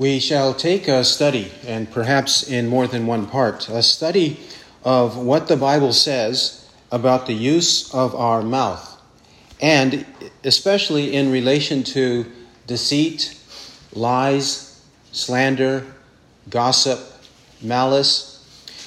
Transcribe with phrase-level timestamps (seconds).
[0.00, 4.40] We shall take a study, and perhaps in more than one part, a study
[4.82, 8.98] of what the Bible says about the use of our mouth,
[9.60, 10.06] and
[10.42, 12.24] especially in relation to
[12.66, 13.38] deceit,
[13.92, 14.82] lies,
[15.12, 15.84] slander,
[16.48, 16.98] gossip,
[17.60, 18.42] malice.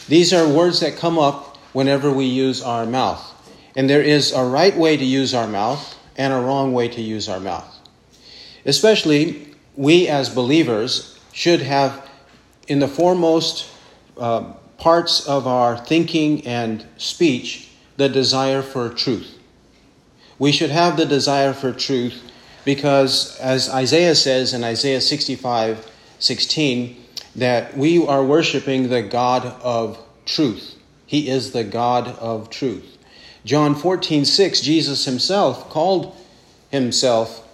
[0.10, 3.24] These are words that come up whenever we use our mouth.
[3.76, 7.02] And there is a right way to use our mouth and a wrong way to
[7.02, 7.70] use our mouth.
[8.66, 12.10] Especially we as believers should have
[12.68, 13.70] in the foremost
[14.18, 19.40] uh, parts of our thinking and speech the desire for truth.
[20.40, 22.22] We should have the desire for truth
[22.66, 27.04] because, as Isaiah says in Isaiah 65 16,
[27.36, 30.76] that we are worshiping the God of truth.
[31.06, 32.98] He is the God of truth.
[33.46, 36.16] John 14 6, Jesus himself called
[36.72, 37.48] himself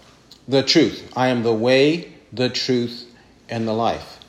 [0.47, 1.11] the truth.
[1.16, 3.05] I am the way, the truth,
[3.49, 4.19] and the life.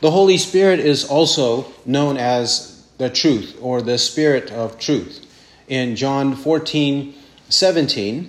[0.00, 5.26] The Holy Spirit is also known as the truth or the Spirit of truth.
[5.68, 7.14] In John 14,
[7.48, 8.28] 17,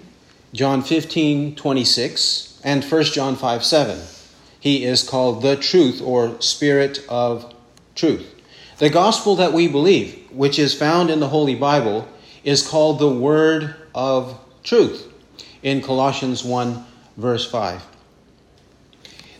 [0.53, 3.99] John 15, 26, and 1 John 5, 7,
[4.59, 7.53] he is called the truth or Spirit of
[7.95, 8.27] truth.
[8.79, 12.07] The gospel that we believe, which is found in the Holy Bible,
[12.43, 15.07] is called the Word of truth
[15.63, 16.85] in Colossians 1
[17.17, 17.90] verse 5.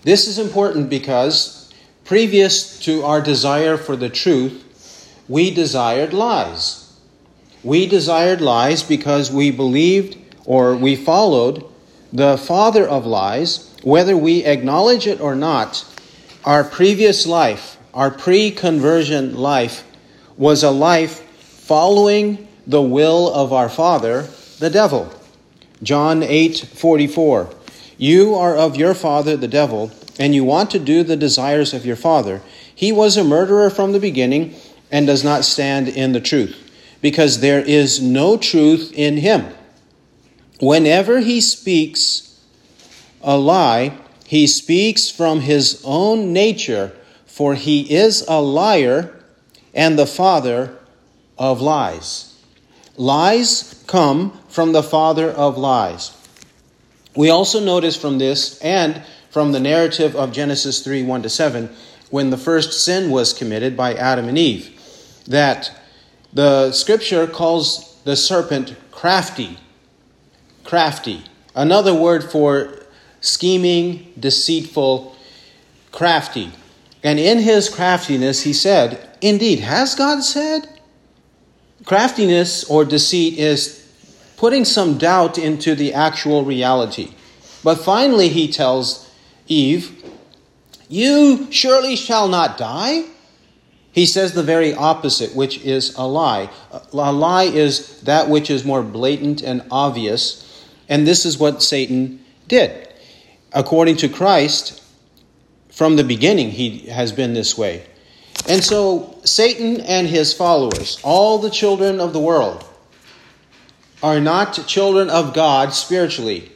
[0.04, 1.72] This is important because
[2.06, 4.66] previous to our desire for the truth,
[5.28, 6.92] we desired lies.
[7.64, 11.64] We desired lies because we believed or we followed
[12.12, 15.86] the father of lies, whether we acknowledge it or not.
[16.44, 19.84] Our previous life, our pre conversion life,
[20.36, 25.14] was a life following the will of our father, the devil.
[25.84, 27.61] John 8 44.
[28.02, 31.86] You are of your father, the devil, and you want to do the desires of
[31.86, 32.42] your father.
[32.74, 34.56] He was a murderer from the beginning
[34.90, 36.58] and does not stand in the truth,
[37.00, 39.54] because there is no truth in him.
[40.60, 42.42] Whenever he speaks
[43.22, 43.96] a lie,
[44.26, 46.94] he speaks from his own nature,
[47.28, 49.14] for he is a liar
[49.76, 50.76] and the father
[51.38, 52.36] of lies.
[52.98, 56.18] Lies come from the father of lies.
[57.16, 61.70] We also notice from this and from the narrative of Genesis 3 1 to 7,
[62.10, 64.78] when the first sin was committed by Adam and Eve,
[65.28, 65.72] that
[66.34, 69.58] the scripture calls the serpent crafty.
[70.64, 71.24] Crafty.
[71.56, 72.80] Another word for
[73.20, 75.16] scheming, deceitful,
[75.92, 76.52] crafty.
[77.04, 80.68] And in his craftiness, he said, Indeed, has God said?
[81.86, 83.81] Craftiness or deceit is
[84.42, 87.14] putting some doubt into the actual reality.
[87.64, 89.08] But finally, he tells
[89.48, 90.04] Eve,
[90.90, 93.04] You surely shall not die.
[93.92, 96.50] He says the very opposite, which is a lie.
[96.92, 102.26] A lie is that which is more blatant and obvious, and this is what Satan
[102.48, 102.92] did.
[103.54, 104.82] According to Christ,
[105.70, 107.86] from the beginning, he has been this way.
[108.50, 112.66] And so, Satan and his followers, all the children of the world,
[114.04, 116.52] are not children of God spiritually.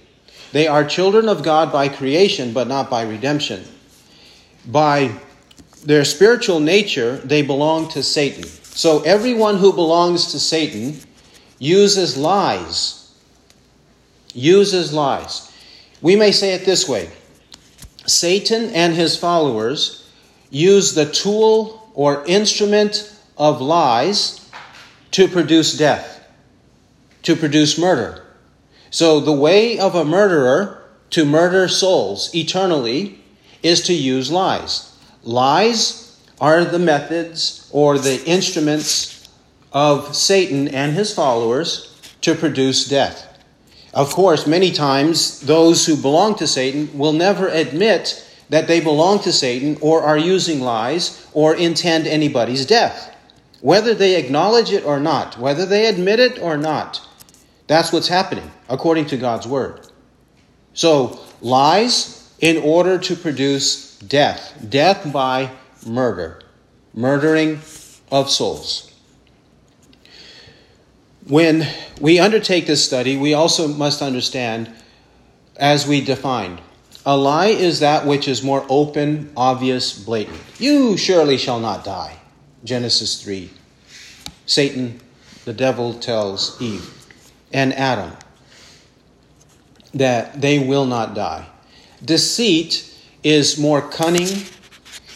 [0.52, 3.64] They are children of God by creation, but not by redemption.
[4.66, 5.12] By
[5.84, 8.44] their spiritual nature, they belong to Satan.
[8.44, 10.98] So everyone who belongs to Satan
[11.60, 13.14] uses lies.
[14.34, 15.52] Uses lies.
[16.02, 17.10] We may say it this way
[18.06, 20.10] Satan and his followers
[20.50, 24.50] use the tool or instrument of lies
[25.12, 26.15] to produce death
[27.26, 28.24] to produce murder.
[28.90, 30.82] So, the way of a murderer
[31.12, 33.20] to murder souls eternally
[33.62, 34.96] is to use lies.
[35.24, 39.28] Lies are the methods or the instruments
[39.74, 41.92] of Satan and his followers
[42.22, 43.28] to produce death.
[43.94, 49.20] Of course, many times those who belong to Satan will never admit that they belong
[49.20, 53.16] to Satan or are using lies or intend anybody's death.
[53.62, 57.05] Whether they acknowledge it or not, whether they admit it or not,
[57.68, 59.88] that's what's happening according to God's word.
[60.74, 65.52] So, lies in order to produce death, death by
[65.86, 66.42] murder,
[66.94, 67.60] murdering
[68.12, 68.92] of souls.
[71.28, 71.68] When
[72.00, 74.72] we undertake this study, we also must understand,
[75.56, 76.62] as we defined,
[77.06, 80.40] a lie is that which is more open, obvious, blatant.
[80.60, 82.18] You surely shall not die.
[82.64, 83.50] Genesis 3.
[84.46, 85.00] Satan,
[85.46, 86.95] the devil, tells Eve
[87.56, 88.12] and Adam
[89.94, 91.48] that they will not die.
[92.04, 92.94] Deceit
[93.24, 94.28] is more cunning,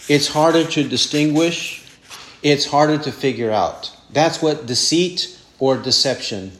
[0.07, 1.85] it's harder to distinguish,
[2.41, 3.93] it's harder to figure out.
[4.13, 6.53] That's what deceit or deception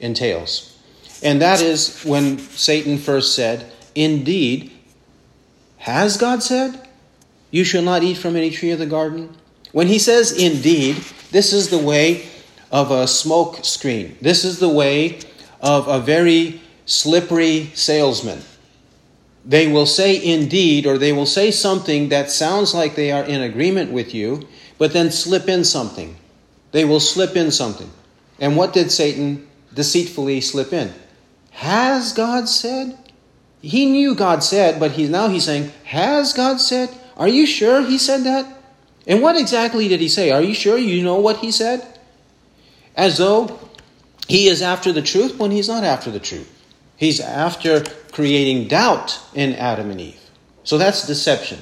[0.00, 0.78] entails.
[1.22, 4.72] And that is when Satan first said, Indeed,
[5.76, 6.88] has God said,
[7.50, 9.36] You shall not eat from any tree of the garden?
[9.72, 10.96] When he says indeed,
[11.30, 12.28] this is the way
[12.72, 14.16] of a smoke screen.
[14.20, 15.20] This is the way
[15.60, 18.40] of a very slippery salesman.
[19.44, 23.42] They will say indeed, or they will say something that sounds like they are in
[23.42, 24.48] agreement with you,
[24.78, 26.16] but then slip in something.
[26.70, 27.90] They will slip in something.
[28.40, 30.92] And what did Satan deceitfully slip in?
[31.50, 32.96] Has God said?
[33.60, 36.90] He knew God said, but he's now he's saying, Has God said?
[37.16, 38.46] Are you sure he said that?
[39.06, 40.30] And what exactly did he say?
[40.30, 41.91] Are you sure you know what he said?
[42.96, 43.58] As though
[44.28, 46.48] he is after the truth when he's not after the truth.
[46.96, 50.20] He's after creating doubt in Adam and Eve.
[50.64, 51.58] So that's deception.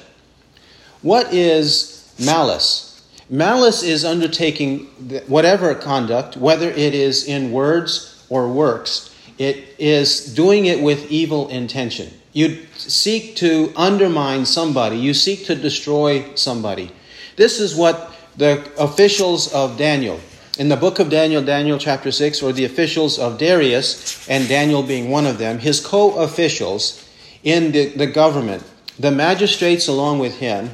[1.02, 2.90] What is malice?
[3.30, 4.86] Malice is undertaking
[5.28, 11.48] whatever conduct, whether it is in words or works, it is doing it with evil
[11.48, 12.12] intention.
[12.32, 16.90] You seek to undermine somebody, you seek to destroy somebody.
[17.36, 20.20] This is what the officials of Daniel,
[20.60, 24.82] in the book of Daniel, Daniel chapter 6, or the officials of Darius, and Daniel
[24.82, 27.02] being one of them, his co officials
[27.42, 28.62] in the, the government,
[28.98, 30.70] the magistrates along with him,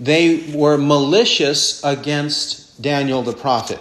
[0.00, 3.78] they were malicious against Daniel the prophet.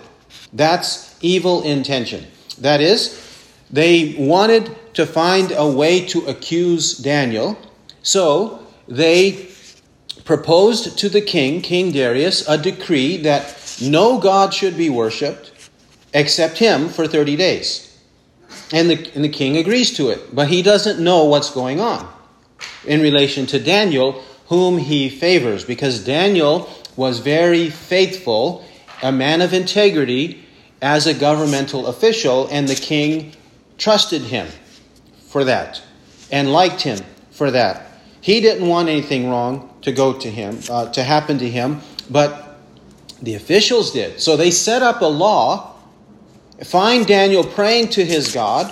[0.54, 2.28] That's evil intention.
[2.60, 3.20] That is,
[3.72, 7.58] they wanted to find a way to accuse Daniel,
[8.04, 9.50] so they
[10.24, 15.52] proposed to the king, King Darius, a decree that no god should be worshipped
[16.14, 17.84] except him for 30 days.
[18.72, 22.08] And the, and the king agrees to it, but he doesn't know what's going on
[22.86, 28.66] in relation to Daniel, whom he favors, because Daniel was very faithful,
[29.04, 30.44] a man of integrity
[30.82, 33.34] as a governmental official, and the king
[33.78, 34.48] trusted him
[35.28, 35.82] for that
[36.32, 37.00] and liked him
[37.32, 37.92] for that.
[38.22, 42.47] He didn't want anything wrong to go to him, uh, to happen to him, but
[43.22, 44.20] the officials did.
[44.20, 45.76] So they set up a law,
[46.64, 48.72] find Daniel praying to his God,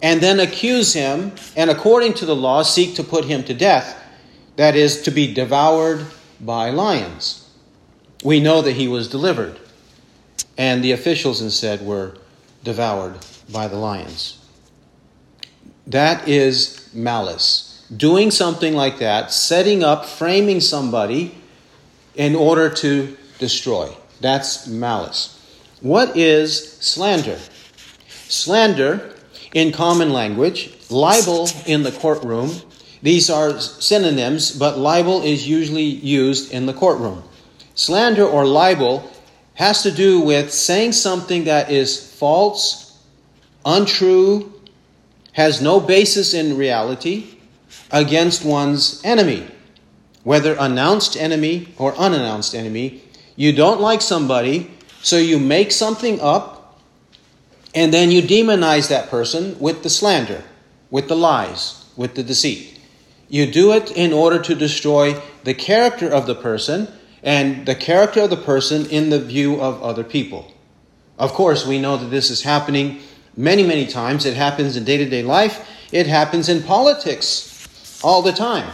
[0.00, 4.00] and then accuse him, and according to the law, seek to put him to death.
[4.56, 6.06] That is, to be devoured
[6.40, 7.48] by lions.
[8.24, 9.58] We know that he was delivered,
[10.56, 12.16] and the officials instead were
[12.64, 13.18] devoured
[13.52, 14.38] by the lions.
[15.86, 21.34] That is malice doing something like that, setting up, framing somebody
[22.18, 23.90] in order to destroy.
[24.20, 25.34] That's malice.
[25.80, 27.38] What is slander?
[28.28, 29.14] Slander,
[29.54, 32.50] in common language, libel in the courtroom,
[33.00, 37.22] these are synonyms, but libel is usually used in the courtroom.
[37.74, 39.08] Slander or libel
[39.54, 43.00] has to do with saying something that is false,
[43.64, 44.52] untrue,
[45.32, 47.38] has no basis in reality,
[47.92, 49.46] against one's enemy,
[50.24, 53.02] whether announced enemy or unannounced enemy.
[53.36, 54.70] You don't like somebody,
[55.02, 56.80] so you make something up,
[57.74, 60.42] and then you demonize that person with the slander,
[60.90, 62.78] with the lies, with the deceit.
[63.28, 66.88] You do it in order to destroy the character of the person
[67.22, 70.52] and the character of the person in the view of other people.
[71.18, 73.00] Of course, we know that this is happening
[73.36, 74.24] many, many times.
[74.24, 78.70] It happens in day to day life, it happens in politics all the time.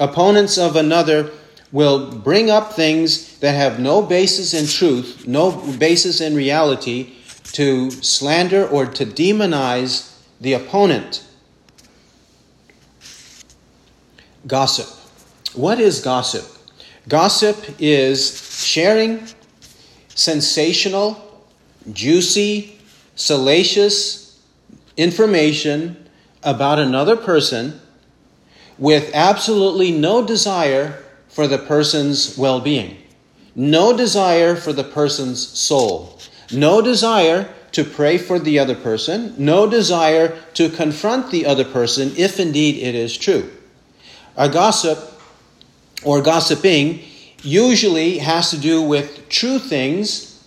[0.00, 1.30] Opponents of another
[1.72, 7.12] will bring up things that have no basis in truth, no basis in reality,
[7.52, 11.22] to slander or to demonize the opponent.
[14.46, 14.88] Gossip.
[15.54, 16.46] What is gossip?
[17.06, 19.26] Gossip is sharing
[20.14, 21.44] sensational,
[21.92, 22.78] juicy,
[23.16, 24.40] salacious
[24.96, 26.08] information
[26.42, 27.79] about another person
[28.80, 32.96] with absolutely no desire for the person's well being,
[33.54, 36.18] no desire for the person's soul,
[36.50, 42.10] no desire to pray for the other person, no desire to confront the other person
[42.16, 43.48] if indeed it is true.
[44.36, 45.20] A gossip
[46.02, 47.00] or gossiping
[47.42, 50.42] usually has to do with true things,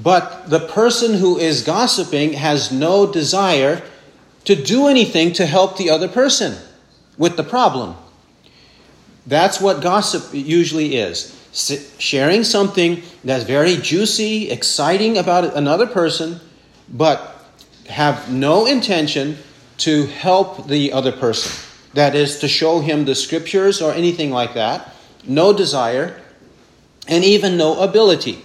[0.00, 3.82] but the person who is gossiping has no desire
[4.44, 6.54] to do anything to help the other person
[7.22, 7.94] with the problem.
[9.28, 11.38] That's what gossip usually is
[11.98, 16.40] sharing something that's very juicy, exciting about another person,
[16.88, 17.46] but
[17.88, 19.36] have no intention
[19.76, 21.52] to help the other person.
[21.94, 24.92] that is, to show him the scriptures or anything like that,
[25.24, 26.18] no desire,
[27.06, 28.42] and even no ability.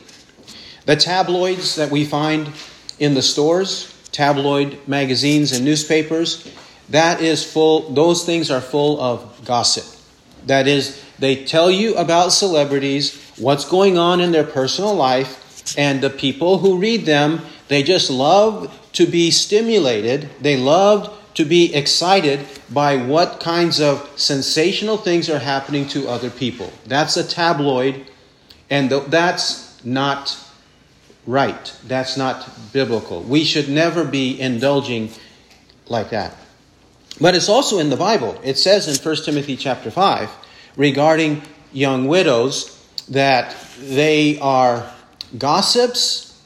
[0.85, 2.51] The tabloids that we find
[2.99, 6.45] in the stores, tabloid magazines and newspapers,
[6.89, 9.85] that is full, those things are full of gossip.
[10.45, 16.01] That is, they tell you about celebrities, what's going on in their personal life, and
[16.01, 20.29] the people who read them, they just love to be stimulated.
[20.39, 22.39] They love to be excited
[22.69, 26.71] by what kinds of sensational things are happening to other people.
[26.85, 28.07] That's a tabloid,
[28.69, 30.37] and that's not
[31.25, 31.77] right.
[31.85, 33.21] That's not biblical.
[33.21, 35.11] We should never be indulging
[35.87, 36.33] like that.
[37.19, 38.39] But it's also in the Bible.
[38.43, 40.29] It says in 1 Timothy chapter 5
[40.75, 41.41] regarding
[41.73, 42.73] young widows
[43.09, 44.91] that they are
[45.37, 46.41] gossips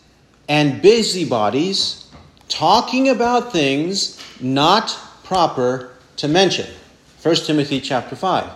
[0.47, 2.07] and busybodies
[2.47, 6.67] talking about things not proper to mention.
[7.21, 8.49] 1 Timothy chapter 5,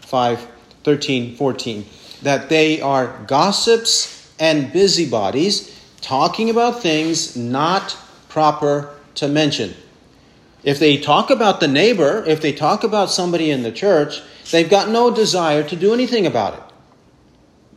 [0.00, 0.48] 5,
[0.84, 1.86] 13, 14.
[2.22, 7.96] That they are gossips and busybodies talking about things not
[8.28, 9.74] proper to mention.
[10.64, 14.68] If they talk about the neighbor, if they talk about somebody in the church, they've
[14.68, 16.62] got no desire to do anything about it.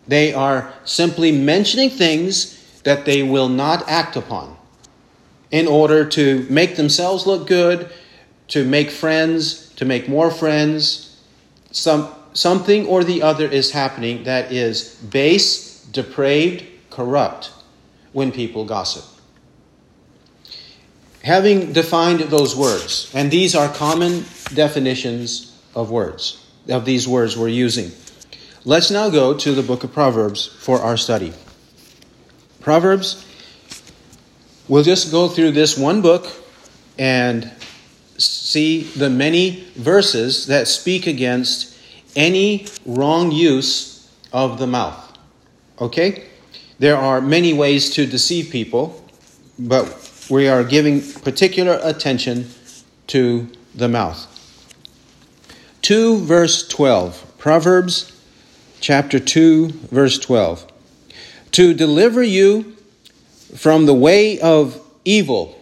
[0.07, 4.55] They are simply mentioning things that they will not act upon
[5.49, 7.89] in order to make themselves look good,
[8.49, 11.19] to make friends, to make more friends.
[11.71, 17.51] Some, something or the other is happening that is base, depraved, corrupt
[18.13, 19.14] when people gossip
[21.25, 27.47] having defined those words, and these are common definitions of words, of these words we're
[27.47, 27.91] using,
[28.63, 31.33] let's now go to the book of Proverbs for our study.
[32.59, 33.25] Proverbs,
[34.67, 36.27] we'll just go through this one book
[36.99, 37.51] and
[38.19, 41.75] see the many verses that speak against
[42.15, 45.17] any wrong use of the mouth.
[45.81, 46.25] Okay?
[46.77, 49.03] There are many ways to deceive people,
[49.57, 52.49] but we are giving particular attention
[53.07, 54.31] to the mouth.
[55.81, 57.37] 2 verse 12.
[57.37, 58.11] Proverbs
[58.79, 60.71] chapter 2 verse 12.
[61.51, 62.75] To deliver you
[63.55, 65.59] from the way of evil,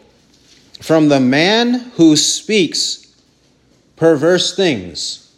[0.81, 3.13] from the man who speaks
[3.95, 5.31] perverse things.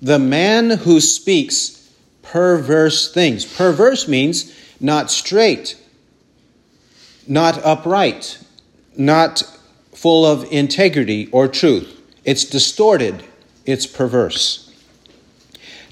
[0.00, 1.90] The man who speaks
[2.22, 3.44] perverse things.
[3.44, 5.76] Perverse means not straight
[7.28, 8.38] not upright,
[8.96, 9.42] not
[9.94, 12.00] full of integrity or truth.
[12.24, 13.22] It's distorted,
[13.66, 14.64] it's perverse.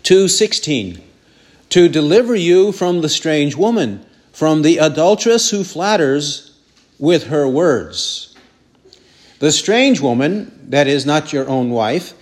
[0.03, 1.03] 216
[1.71, 6.57] To deliver you from the strange woman, from the adulteress who flatters
[6.99, 8.35] with her words.
[9.39, 12.15] The strange woman, that is not your own wife,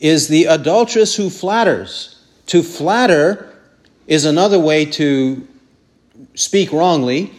[0.00, 2.22] is the adulteress who flatters.
[2.46, 3.54] To flatter
[4.06, 5.46] is another way to
[6.34, 7.32] speak wrongly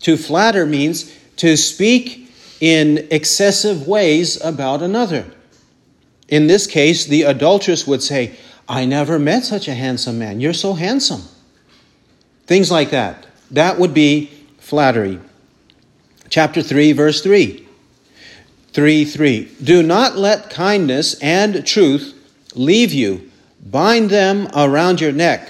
[0.00, 5.24] to flatter means to speak in excessive ways about another.
[6.28, 8.36] In this case, the adulteress would say,
[8.68, 10.40] I never met such a handsome man.
[10.40, 11.22] You're so handsome.
[12.46, 13.26] Things like that.
[13.50, 15.20] That would be flattery.
[16.28, 17.66] Chapter 3, verse 3.
[18.72, 19.44] 3 3.
[19.64, 22.14] Do not let kindness and truth
[22.54, 23.30] leave you.
[23.64, 25.48] Bind them around your neck.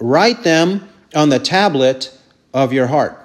[0.00, 2.16] Write them on the tablet
[2.52, 3.23] of your heart.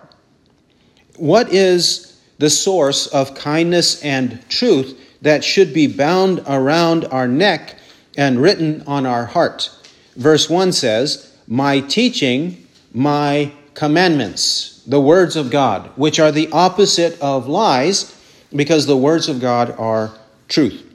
[1.20, 7.78] What is the source of kindness and truth that should be bound around our neck
[8.16, 9.70] and written on our heart?
[10.16, 17.20] Verse 1 says, My teaching, my commandments, the words of God, which are the opposite
[17.22, 18.16] of lies,
[18.56, 20.14] because the words of God are
[20.48, 20.86] truth.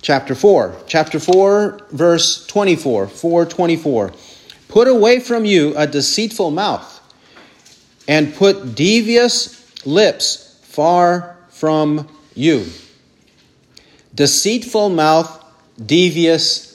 [0.00, 4.12] Chapter 4, chapter 4, verse 24, 424.
[4.68, 6.94] Put away from you a deceitful mouth
[8.08, 9.55] and put devious
[9.86, 12.66] lips far from you.
[14.14, 15.44] Deceitful mouth,
[15.84, 16.72] devious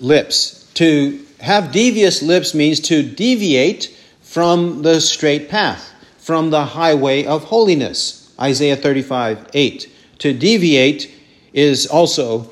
[0.00, 0.70] lips.
[0.74, 7.44] To have devious lips means to deviate from the straight path, from the highway of
[7.44, 8.32] holiness.
[8.38, 9.92] Isaiah 35 8.
[10.20, 11.10] To deviate
[11.52, 12.50] is also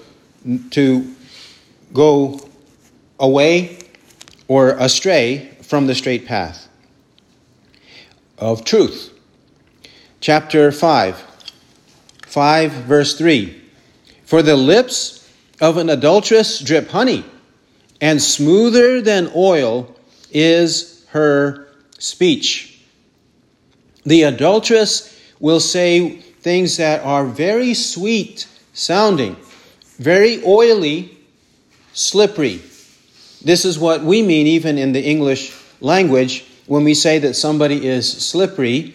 [0.71, 1.15] to
[1.93, 2.41] go
[3.21, 3.79] away
[4.49, 6.69] or astray from the straight path
[8.39, 9.18] of truth
[10.21, 11.17] chapter 5,
[12.27, 13.63] 5 verse 3.
[14.25, 15.29] For the lips
[15.61, 17.25] of an adulteress drip honey,
[18.01, 19.95] and smoother than oil
[20.31, 22.81] is her speech.
[24.05, 29.37] The adulteress will say things that are very sweet sounding,
[29.99, 31.19] very oily,
[31.93, 32.63] slippery.
[33.45, 37.87] This is what we mean even in the English language when we say that somebody
[37.87, 38.95] is slippery.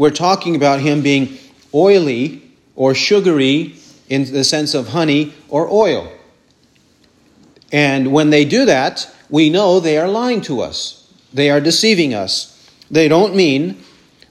[0.00, 1.36] We're talking about him being
[1.74, 2.40] oily
[2.74, 3.74] or sugary
[4.08, 6.10] in the sense of honey or oil.
[7.70, 11.06] And when they do that, we know they are lying to us.
[11.34, 12.66] They are deceiving us.
[12.90, 13.76] They don't mean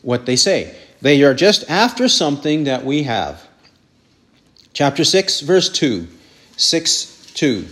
[0.01, 0.75] what they say.
[1.03, 3.47] They are just after something that we have.
[4.73, 6.07] Chapter 6, verse 2.
[6.57, 7.67] 6 2.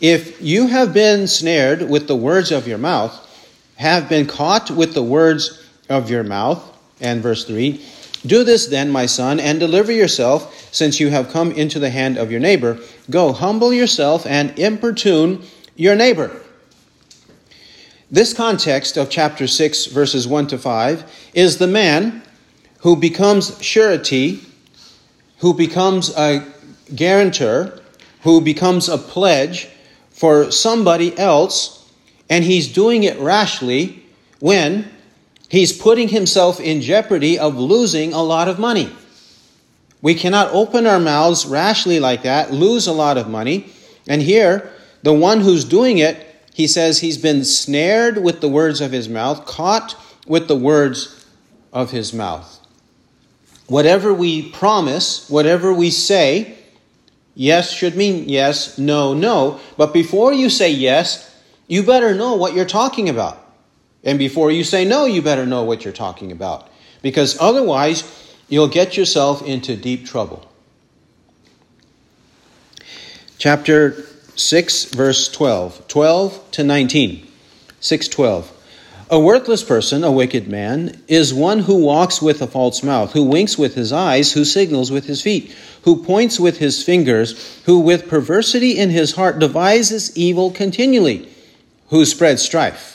[0.00, 3.12] If you have been snared with the words of your mouth,
[3.74, 6.70] have been caught with the words of your mouth,
[7.00, 7.80] and verse 3,
[8.26, 12.16] do this then, my son, and deliver yourself, since you have come into the hand
[12.16, 12.78] of your neighbor.
[13.10, 15.42] Go, humble yourself, and importune
[15.76, 16.40] your neighbor.
[18.10, 22.22] This context of chapter 6, verses 1 to 5, is the man
[22.78, 24.40] who becomes surety,
[25.38, 26.46] who becomes a
[26.94, 27.80] guarantor,
[28.22, 29.68] who becomes a pledge
[30.10, 31.90] for somebody else,
[32.30, 34.02] and he's doing it rashly
[34.38, 34.90] when
[35.54, 38.90] He's putting himself in jeopardy of losing a lot of money.
[40.02, 43.72] We cannot open our mouths rashly like that, lose a lot of money.
[44.08, 44.72] And here,
[45.04, 49.08] the one who's doing it, he says he's been snared with the words of his
[49.08, 49.94] mouth, caught
[50.26, 51.24] with the words
[51.72, 52.58] of his mouth.
[53.68, 56.58] Whatever we promise, whatever we say,
[57.36, 59.60] yes should mean yes, no, no.
[59.76, 61.32] But before you say yes,
[61.68, 63.43] you better know what you're talking about.
[64.04, 66.68] And before you say no, you better know what you're talking about.
[67.02, 68.04] Because otherwise,
[68.48, 70.48] you'll get yourself into deep trouble.
[73.38, 74.04] Chapter
[74.36, 75.88] 6, verse 12.
[75.88, 77.26] 12 to 19.
[77.80, 78.50] 612.
[79.10, 83.22] A worthless person, a wicked man, is one who walks with a false mouth, who
[83.22, 87.80] winks with his eyes, who signals with his feet, who points with his fingers, who
[87.80, 91.28] with perversity in his heart devises evil continually,
[91.88, 92.94] who spreads strife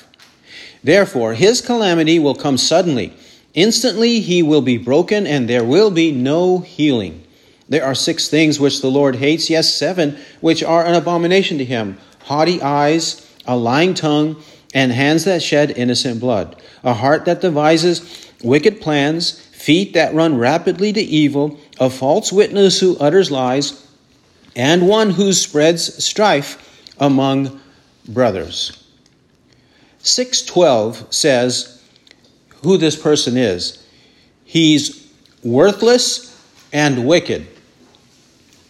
[0.83, 3.13] Therefore, his calamity will come suddenly.
[3.53, 7.23] Instantly he will be broken, and there will be no healing.
[7.67, 11.65] There are six things which the Lord hates, yes, seven, which are an abomination to
[11.65, 14.35] him haughty eyes, a lying tongue,
[14.73, 20.37] and hands that shed innocent blood, a heart that devises wicked plans, feet that run
[20.37, 23.83] rapidly to evil, a false witness who utters lies,
[24.55, 27.59] and one who spreads strife among
[28.07, 28.83] brothers.
[30.01, 31.83] 612 says
[32.63, 33.83] who this person is.
[34.45, 35.07] He's
[35.43, 36.35] worthless
[36.71, 37.47] and wicked.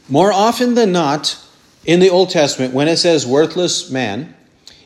[0.07, 1.37] More often than not,
[1.85, 4.35] in the Old Testament, when it says worthless man,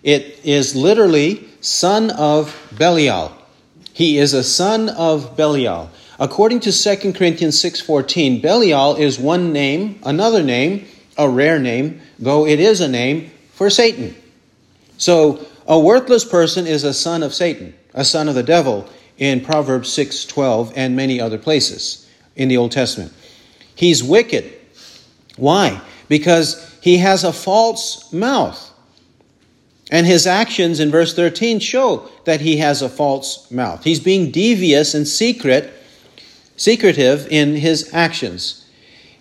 [0.04, 3.32] it is literally son of Belial.
[3.94, 5.90] He is a son of Belial.
[6.20, 10.86] According to 2 Corinthians 6:14, Belial is one name, another name,
[11.18, 14.16] a rare name, though it is a name for Satan.
[14.98, 19.42] So a worthless person is a son of Satan, a son of the devil in
[19.42, 23.14] Proverbs 6:12 and many other places in the Old Testament.
[23.76, 24.52] He's wicked.
[25.38, 25.82] Why?
[26.10, 28.72] Because he has a false mouth.
[29.92, 33.84] And his actions in verse 13 show that he has a false mouth.
[33.84, 35.72] He's being devious and secret,
[36.58, 38.66] secretive in his actions.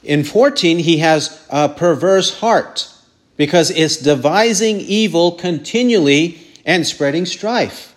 [0.03, 2.92] In 14, he has a perverse heart
[3.37, 7.95] because it's devising evil continually and spreading strife.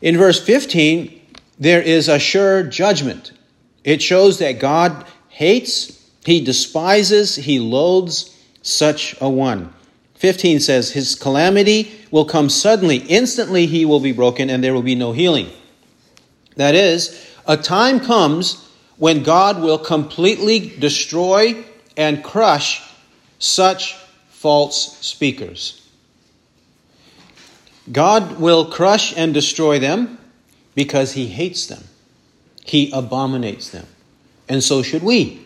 [0.00, 1.20] In verse 15,
[1.58, 3.32] there is a sure judgment.
[3.84, 9.72] It shows that God hates, he despises, he loathes such a one.
[10.14, 12.96] 15 says, His calamity will come suddenly.
[12.96, 15.48] Instantly he will be broken, and there will be no healing.
[16.56, 18.66] That is, a time comes
[18.96, 21.64] when God will completely destroy
[21.96, 22.82] and crush
[23.38, 23.94] such
[24.28, 25.82] false speakers.
[27.90, 30.18] God will crush and destroy them
[30.74, 31.84] because he hates them.
[32.64, 33.86] He abominates them.
[34.48, 35.40] And so should we.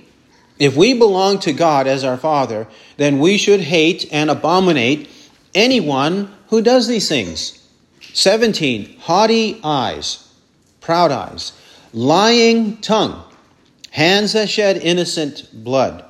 [0.58, 5.08] If we belong to God as our Father, then we should hate and abominate
[5.54, 7.66] anyone who does these things.
[8.12, 8.98] 17.
[8.98, 10.28] Haughty eyes,
[10.80, 11.52] proud eyes,
[11.92, 13.22] lying tongue,
[13.90, 16.04] hands that shed innocent blood.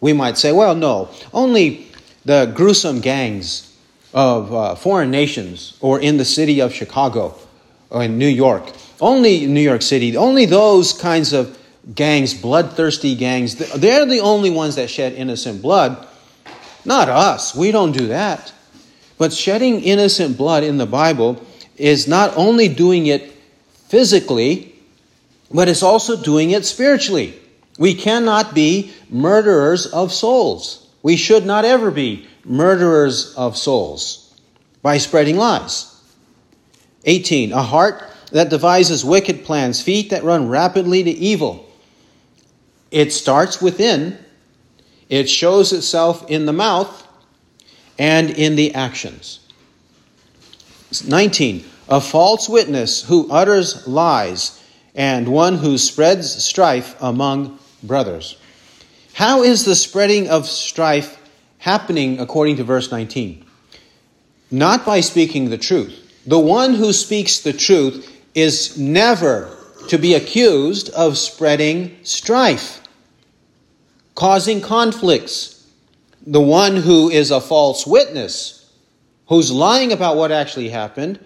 [0.00, 1.86] We might say, well, no, only
[2.24, 3.76] the gruesome gangs
[4.12, 7.36] of uh, foreign nations or in the city of Chicago
[7.90, 8.72] or in New York.
[9.00, 11.58] Only New York City, only those kinds of
[11.94, 16.06] gangs, bloodthirsty gangs, they're the only ones that shed innocent blood.
[16.84, 17.54] Not us.
[17.54, 18.52] We don't do that.
[19.18, 21.44] But shedding innocent blood in the Bible
[21.76, 23.32] is not only doing it
[23.88, 24.74] physically,
[25.50, 27.39] but it's also doing it spiritually.
[27.80, 30.86] We cannot be murderers of souls.
[31.02, 34.38] We should not ever be murderers of souls
[34.82, 35.98] by spreading lies.
[37.06, 37.54] 18.
[37.54, 41.66] A heart that devises wicked plans, feet that run rapidly to evil.
[42.90, 44.18] It starts within,
[45.08, 47.08] it shows itself in the mouth
[47.98, 49.40] and in the actions.
[51.06, 51.64] 19.
[51.88, 54.62] A false witness who utters lies
[54.94, 58.36] and one who spreads strife among brothers.
[59.14, 61.18] How is the spreading of strife
[61.58, 63.44] happening according to verse 19?
[64.50, 65.96] Not by speaking the truth.
[66.26, 69.56] The one who speaks the truth is never
[69.88, 72.80] to be accused of spreading strife,
[74.14, 75.66] causing conflicts.
[76.26, 78.70] The one who is a false witness,
[79.28, 81.18] who's lying about what actually happened,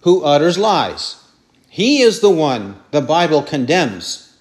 [0.00, 1.16] who utters lies.
[1.68, 4.31] He is the one the Bible condemns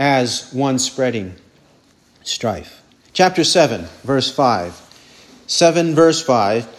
[0.00, 1.34] as one spreading
[2.24, 2.82] strife.
[3.12, 5.44] Chapter 7, verse 5.
[5.46, 6.78] 7, verse 5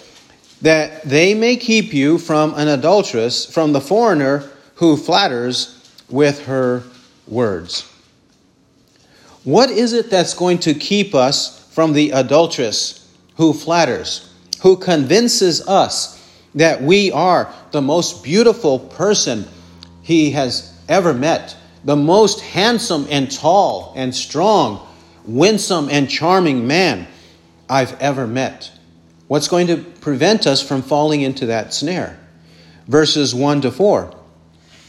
[0.62, 5.78] that they may keep you from an adulteress, from the foreigner who flatters
[6.10, 6.84] with her
[7.28, 7.92] words.
[9.44, 14.32] What is it that's going to keep us from the adulteress who flatters,
[14.62, 16.18] who convinces us
[16.54, 19.48] that we are the most beautiful person
[20.04, 24.88] he has ever met, the most handsome and tall and strong,
[25.26, 27.08] winsome and charming man
[27.70, 28.72] I've ever met?
[29.28, 32.20] What's going to prevent us from falling into that snare?
[32.88, 34.14] Verses 1 to 4.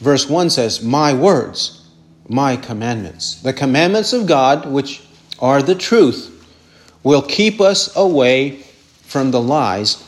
[0.01, 1.87] Verse 1 says, My words,
[2.29, 3.37] my commandments.
[3.37, 5.03] The commandments of God, which
[5.39, 6.29] are the truth,
[7.03, 8.65] will keep us away
[9.03, 10.03] from the lies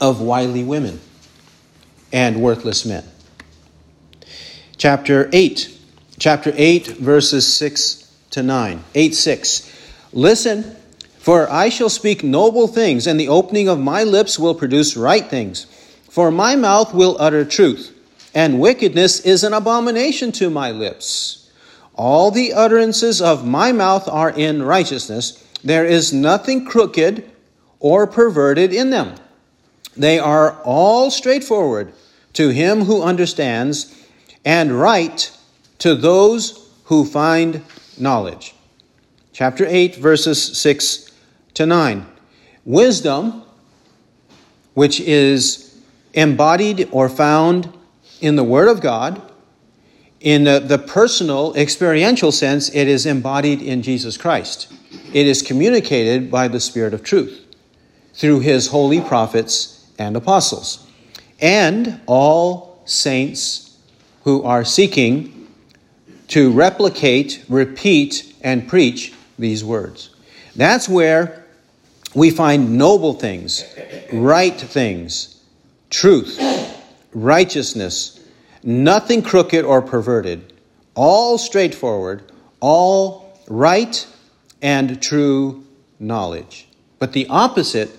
[0.00, 1.00] of wily women
[2.12, 3.04] and worthless men.
[4.76, 5.77] Chapter 8.
[6.18, 8.84] Chapter 8, verses 6 to 9.
[8.94, 9.72] 8 6.
[10.12, 10.76] Listen,
[11.18, 15.24] for I shall speak noble things, and the opening of my lips will produce right
[15.24, 15.66] things.
[16.10, 17.94] For my mouth will utter truth
[18.34, 21.50] and wickedness is an abomination to my lips.
[21.94, 25.44] All the utterances of my mouth are in righteousness.
[25.64, 27.28] There is nothing crooked
[27.80, 29.14] or perverted in them.
[29.96, 31.92] They are all straightforward
[32.34, 33.92] to him who understands,
[34.44, 35.36] and right
[35.78, 37.62] to those who find
[37.98, 38.54] knowledge.
[39.32, 41.12] Chapter 8, verses 6
[41.54, 42.06] to 9.
[42.64, 43.42] Wisdom,
[44.74, 45.80] which is
[46.14, 47.72] embodied or found
[48.20, 49.22] in the Word of God.
[50.20, 54.72] In the, the, personal, experiential sense, it is embodied in Jesus Christ.
[55.12, 57.44] It is communicated by the Spirit of truth
[58.14, 60.84] through His holy prophets and apostles,
[61.40, 63.78] and all saints
[64.24, 65.37] who are seeking
[66.28, 70.10] to replicate, repeat, and preach these words.
[70.56, 71.44] That's where
[72.14, 73.64] we find noble things,
[74.12, 75.42] right things,
[75.90, 76.38] truth
[77.12, 78.20] righteousness,
[78.62, 80.52] nothing crooked or perverted,
[80.94, 84.06] all straightforward, all right
[84.62, 85.64] and true
[85.98, 86.68] knowledge.
[86.98, 87.90] But the opposite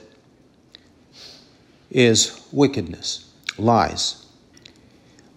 [1.90, 4.26] is wickedness, lies.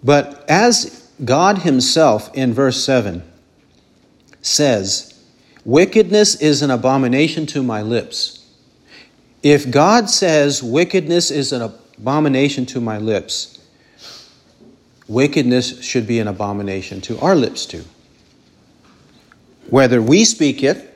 [0.02, 3.22] But as God Himself in verse 7
[4.40, 5.12] says,
[5.64, 8.44] Wickedness is an abomination to my lips.
[9.42, 13.58] If God says wickedness is an abomination to my lips,
[15.08, 17.84] wickedness should be an abomination to our lips too.
[19.68, 20.88] Whether we speak it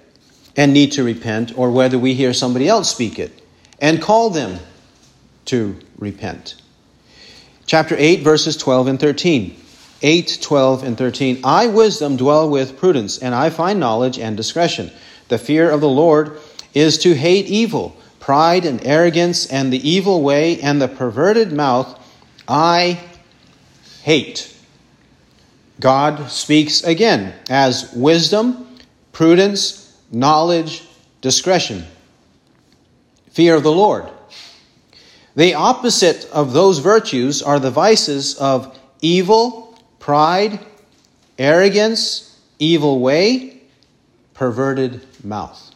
[0.56, 3.42] and need to repent, or whether we hear somebody else speak it
[3.80, 4.58] and call them
[5.46, 6.54] to repent.
[7.66, 9.56] Chapter 8, verses 12 and 13.
[10.02, 11.40] 8, 12, and 13.
[11.44, 14.90] I, wisdom, dwell with prudence, and I find knowledge and discretion.
[15.28, 16.38] The fear of the Lord
[16.74, 21.98] is to hate evil, pride and arrogance, and the evil way, and the perverted mouth.
[22.46, 23.00] I
[24.02, 24.54] hate.
[25.80, 28.76] God speaks again as wisdom,
[29.12, 30.86] prudence, knowledge,
[31.20, 31.84] discretion,
[33.30, 34.08] fear of the Lord.
[35.34, 39.65] The opposite of those virtues are the vices of evil,
[40.06, 40.60] pride,
[41.36, 43.60] arrogance, evil way,
[44.34, 45.74] perverted mouth.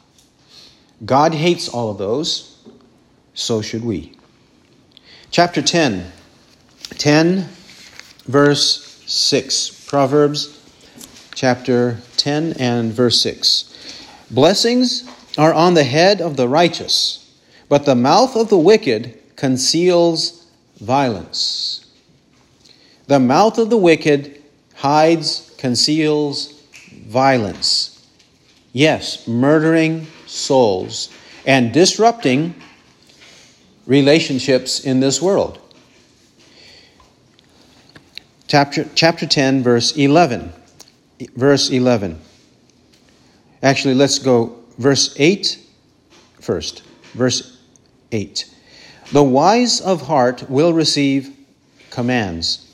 [1.05, 2.57] God hates all of those,
[3.35, 4.13] so should we.
[5.33, 6.13] Chapter 10.
[6.91, 7.49] 10
[8.27, 9.87] verse 6.
[9.89, 10.63] Proverbs
[11.35, 14.07] chapter 10 and verse 6.
[14.31, 17.35] Blessings are on the head of the righteous,
[17.69, 20.47] but the mouth of the wicked conceals
[20.81, 21.90] violence.
[23.11, 24.41] The mouth of the wicked
[24.77, 26.63] hides, conceals
[27.09, 28.07] violence.
[28.73, 31.09] Yes, murdering souls
[31.45, 32.55] and disrupting
[33.85, 35.59] relationships in this world.
[38.47, 40.53] Chapter, chapter 10, verse 11.
[41.35, 42.17] Verse 11.
[43.61, 45.59] Actually, let's go verse 8
[46.39, 46.85] first.
[47.15, 47.59] Verse
[48.13, 48.55] 8.
[49.11, 51.37] The wise of heart will receive
[51.91, 52.70] commands,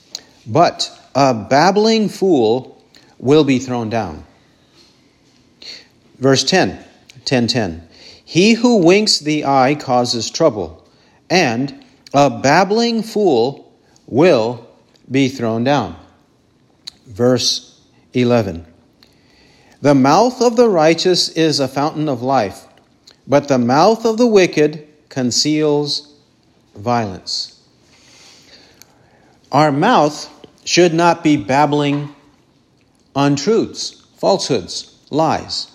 [0.47, 2.83] but a babbling fool
[3.19, 4.25] will be thrown down.
[6.19, 6.83] Verse 10,
[7.25, 7.89] 10, 10.
[8.25, 10.87] He who winks the eye causes trouble,
[11.29, 13.73] and a babbling fool
[14.07, 14.67] will
[15.11, 15.97] be thrown down.
[17.07, 17.81] Verse
[18.15, 18.67] 11.
[19.81, 22.67] The mouth of the righteous is a fountain of life,
[23.27, 26.15] but the mouth of the wicked conceals
[26.75, 27.61] violence.
[29.53, 30.36] Our mouth
[30.67, 32.15] should not be babbling
[33.15, 35.71] untruths, falsehoods, lies.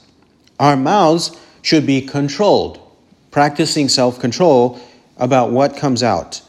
[0.60, 2.80] Our mouths should be controlled,
[3.32, 4.80] practicing self control
[5.17, 6.41] about what comes out,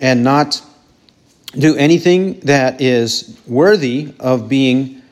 [0.00, 0.62] and not
[1.52, 5.02] do anything that is worthy of being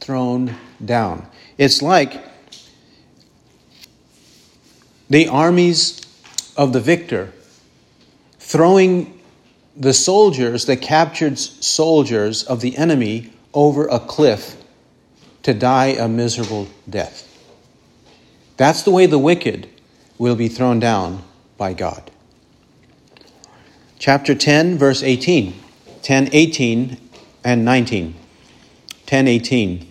[0.00, 0.54] thrown
[0.84, 1.26] down.
[1.56, 2.24] It's like
[5.08, 6.00] the armies
[6.56, 7.32] of the victor
[8.38, 9.17] throwing
[9.78, 14.56] the soldiers, the captured soldiers of the enemy, over a cliff
[15.44, 17.24] to die a miserable death.
[18.56, 19.68] That's the way the wicked
[20.18, 21.22] will be thrown down
[21.56, 22.10] by God.
[23.98, 25.54] Chapter 10, verse 18.
[26.02, 26.98] 10, 18,
[27.44, 28.14] and 19.
[29.06, 29.86] 10, 18.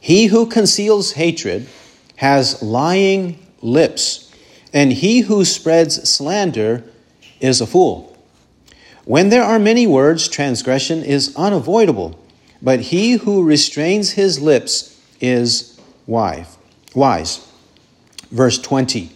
[0.00, 1.68] He who conceals hatred
[2.16, 4.32] has lying lips,
[4.72, 6.84] and he who spreads slander
[7.40, 8.15] is a fool.
[9.06, 12.18] When there are many words, transgression is unavoidable,
[12.60, 16.58] but he who restrains his lips is wise.
[16.92, 17.46] Wise.
[18.32, 19.12] Verse 20.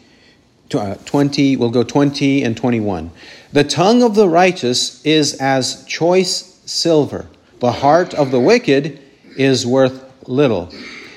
[0.73, 3.11] Uh, 20, we'll go 20 and 21.
[3.53, 7.27] The tongue of the righteous is as choice silver,
[7.59, 9.01] the heart of the wicked
[9.37, 10.73] is worth little.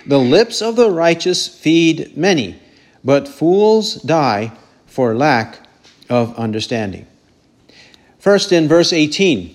[0.07, 2.59] The lips of the righteous feed many,
[3.03, 4.51] but fools die
[4.87, 5.59] for lack
[6.09, 7.05] of understanding.
[8.23, 9.53] First, in verse 18,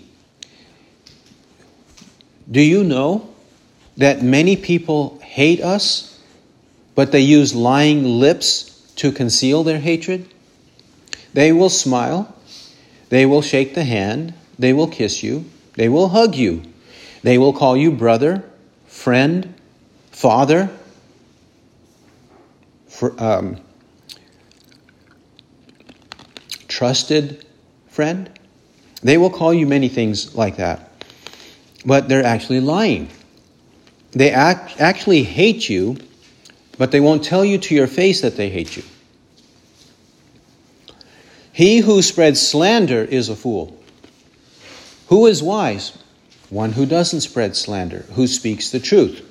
[2.51, 3.31] do you know
[3.97, 6.23] that many people hate us,
[6.95, 10.29] but they use lying lips to conceal their hatred?
[11.33, 12.37] They will smile,
[13.09, 16.61] they will shake the hand, they will kiss you, they will hug you,
[17.23, 18.45] they will call you brother,
[18.87, 19.55] friend,
[20.11, 20.69] father,
[22.87, 23.57] for, um,
[26.69, 27.47] trusted
[27.89, 28.38] friend.
[29.03, 30.91] They will call you many things like that,
[31.85, 33.09] but they're actually lying.
[34.13, 35.97] They act, actually hate you,
[36.79, 38.83] but they won't tell you to your face that they hate you.
[41.53, 43.77] He who spreads slander is a fool.
[45.09, 45.97] Who is wise?
[46.51, 49.25] One who doesn't spread slander, who speaks the truth.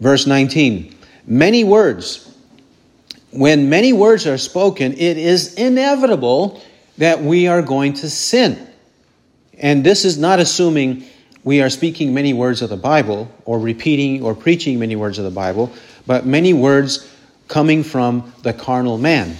[0.00, 0.94] Verse 19
[1.26, 2.28] Many words
[3.30, 6.62] when many words are spoken, it is inevitable
[6.98, 8.68] that we are going to sin.
[9.58, 11.04] And this is not assuming
[11.42, 15.24] we are speaking many words of the Bible or repeating or preaching many words of
[15.24, 15.72] the Bible,
[16.06, 17.08] but many words
[17.48, 19.36] coming from the carnal man.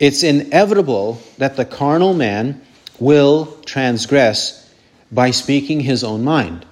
[0.00, 2.60] It's inevitable that the carnal man
[2.98, 4.60] will transgress
[5.12, 6.66] by speaking his own mind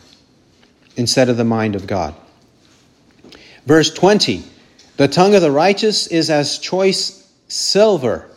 [0.96, 2.14] instead of the mind of God.
[3.64, 4.44] Verse 20
[4.98, 8.28] the tongue of the righteous is as choice silver,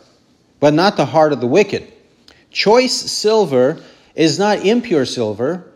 [0.60, 1.92] but not the heart of the wicked.
[2.50, 3.82] Choice silver
[4.14, 5.70] is not impure silver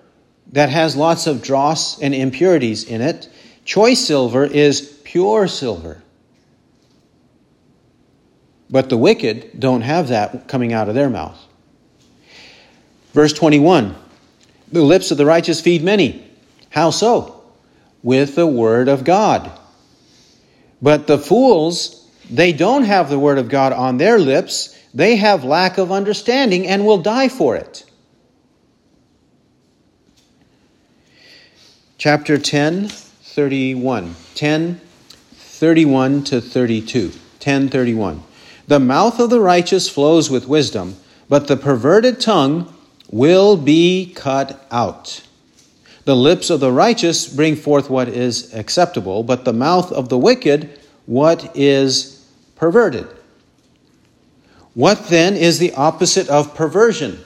[0.53, 3.29] that has lots of dross and impurities in it.
[3.65, 6.03] Choice silver is pure silver.
[8.69, 11.39] But the wicked don't have that coming out of their mouth.
[13.13, 13.95] Verse 21
[14.73, 16.27] The lips of the righteous feed many.
[16.71, 17.43] How so?
[18.03, 19.51] With the word of God.
[20.81, 22.00] But the fools,
[22.31, 24.77] they don't have the word of God on their lips.
[24.95, 27.85] They have lack of understanding and will die for it.
[31.99, 34.15] Chapter 10, 31.
[34.35, 34.81] 10,
[35.33, 37.13] 31 to 32.
[37.41, 38.23] 10, 31.
[38.69, 40.97] The mouth of the righteous flows with wisdom,
[41.29, 42.73] but the perverted tongue
[43.11, 45.23] will be cut out.
[46.05, 50.19] The lips of the righteous bring forth what is acceptable, but the mouth of the
[50.19, 52.20] wicked what is
[52.61, 53.09] perverted.
[54.75, 57.19] What then is the opposite of perversion?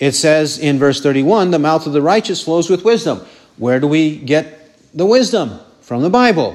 [0.00, 3.20] It says in verse 31 the mouth of the righteous flows with wisdom.
[3.58, 5.60] Where do we get the wisdom?
[5.88, 6.54] from the Bible.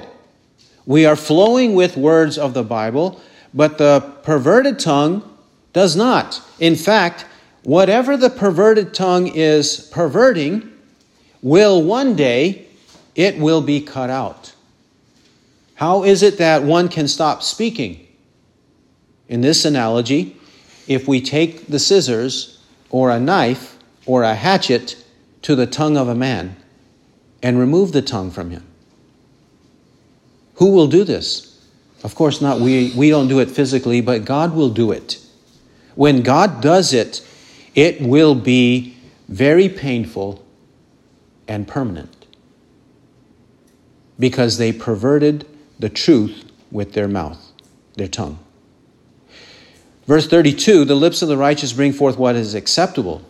[0.86, 3.20] We are flowing with words of the Bible,
[3.52, 5.28] but the perverted tongue
[5.74, 6.40] does not.
[6.60, 7.26] In fact,
[7.64, 10.72] whatever the perverted tongue is perverting
[11.42, 12.68] will one day
[13.16, 14.53] it will be cut out.
[15.84, 18.08] How is it that one can stop speaking?
[19.28, 20.38] In this analogy,
[20.88, 24.96] if we take the scissors or a knife or a hatchet
[25.42, 26.56] to the tongue of a man
[27.42, 28.66] and remove the tongue from him,
[30.54, 31.62] who will do this?
[32.02, 32.94] Of course, not we.
[32.96, 35.20] We don't do it physically, but God will do it.
[35.96, 37.28] When God does it,
[37.76, 38.96] it will be
[39.28, 40.46] very painful
[41.46, 42.26] and permanent
[44.18, 45.46] because they perverted
[45.80, 47.52] the truth with their mouth,
[47.96, 48.40] their tongue.
[50.06, 53.22] Verse 32 the lips of the righteous bring forth what is acceptable.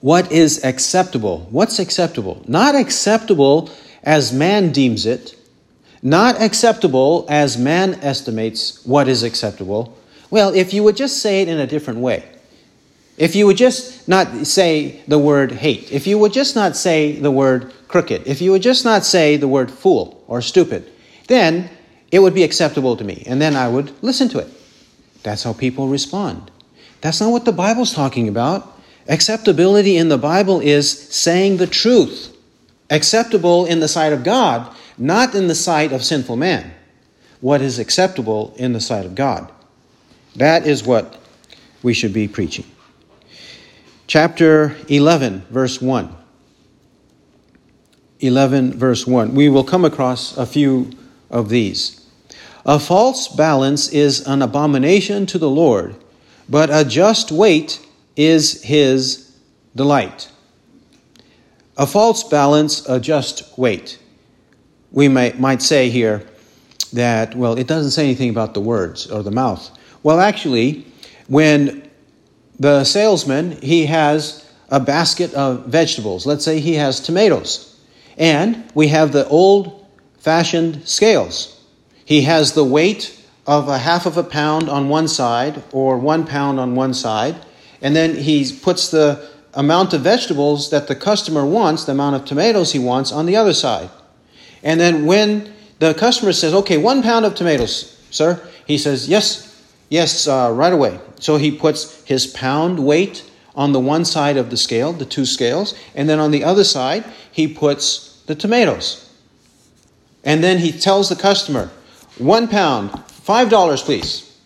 [0.00, 1.48] What is acceptable?
[1.50, 2.44] What's acceptable?
[2.46, 3.70] Not acceptable
[4.04, 5.34] as man deems it,
[6.02, 9.96] not acceptable as man estimates what is acceptable.
[10.30, 12.24] Well, if you would just say it in a different way,
[13.16, 17.18] if you would just not say the word hate, if you would just not say
[17.18, 20.88] the word crooked, if you would just not say the word fool or stupid,
[21.28, 21.70] then
[22.10, 24.48] it would be acceptable to me, and then I would listen to it.
[25.22, 26.50] That's how people respond.
[27.00, 28.78] That's not what the Bible's talking about.
[29.08, 32.36] Acceptability in the Bible is saying the truth,
[32.90, 36.72] acceptable in the sight of God, not in the sight of sinful man.
[37.40, 39.50] What is acceptable in the sight of God?
[40.36, 41.20] That is what
[41.82, 42.64] we should be preaching.
[44.06, 46.14] Chapter 11, verse 1.
[48.20, 49.34] 11, verse 1.
[49.34, 50.90] We will come across a few
[51.30, 52.04] of these.
[52.64, 55.94] A false balance is an abomination to the Lord,
[56.48, 57.80] but a just weight
[58.16, 59.36] is his
[59.74, 60.30] delight.
[61.76, 63.98] A false balance, a just weight.
[64.90, 66.26] We might, might say here
[66.92, 69.70] that, well, it doesn't say anything about the words or the mouth.
[70.02, 70.86] Well, actually,
[71.28, 71.88] when
[72.58, 76.26] the salesman, he has a basket of vegetables.
[76.26, 77.80] Let's say he has tomatoes.
[78.16, 79.77] And we have the old
[80.18, 81.60] fashioned scales.
[82.04, 83.14] He has the weight
[83.46, 87.36] of a half of a pound on one side or one pound on one side,
[87.80, 92.24] and then he puts the amount of vegetables that the customer wants, the amount of
[92.24, 93.90] tomatoes he wants, on the other side.
[94.62, 99.66] And then when the customer says, okay, one pound of tomatoes, sir, he says, yes,
[99.88, 101.00] yes, uh, right away.
[101.20, 105.24] So he puts his pound weight on the one side of the scale, the two
[105.24, 109.07] scales, and then on the other side, he puts the tomatoes.
[110.28, 111.70] And then he tells the customer,
[112.18, 114.38] one pound, five dollars, please.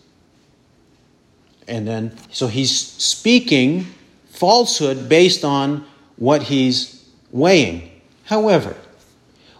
[1.67, 3.87] And then, so he's speaking
[4.29, 7.91] falsehood based on what he's weighing.
[8.23, 8.77] However,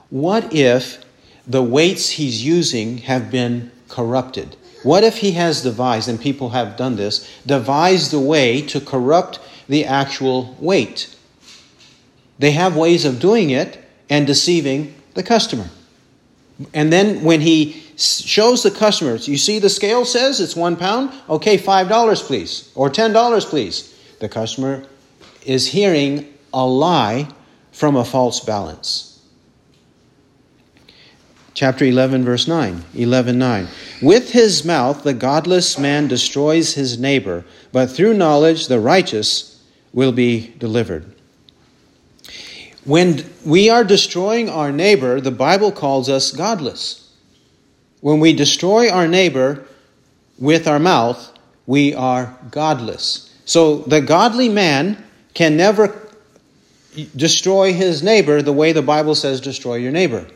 [0.10, 1.04] what if
[1.46, 4.56] the weights he's using have been corrupted?
[4.84, 9.40] What if he has devised, and people have done this, devised a way to corrupt
[9.68, 11.14] the actual weight?
[12.40, 13.78] They have ways of doing it
[14.10, 15.68] and deceiving the customer.
[16.74, 21.12] And then when he shows the customers, you see the scale says it's one pound?
[21.30, 23.90] Okay, $5 please, or $10 please.
[24.20, 24.84] The customer
[25.46, 27.28] is hearing a lie
[27.72, 29.10] from a false balance.
[31.56, 32.84] Chapter 11, verse 9.
[32.96, 33.68] 11, 9.
[34.02, 39.62] With his mouth the godless man destroys his neighbor, but through knowledge the righteous
[39.94, 41.13] will be delivered.
[42.86, 47.12] When we are destroying our neighbor, the Bible calls us godless.
[48.02, 49.66] When we destroy our neighbor
[50.38, 51.32] with our mouth,
[51.66, 53.34] we are godless.
[53.46, 55.02] So the godly man
[55.34, 55.98] can never
[57.16, 60.28] destroy his neighbor the way the Bible says destroy your neighbor.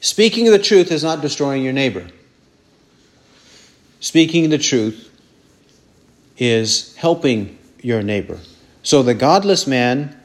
[0.00, 2.06] Speaking the truth is not destroying your neighbor.
[4.00, 5.08] Speaking the truth
[6.36, 8.40] is helping your neighbor.
[8.82, 10.20] So the godless man